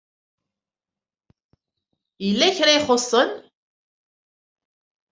Yella 2.25 2.55
kra 2.57 2.71
i 2.73 2.77
ixuṣṣen. 2.79 3.29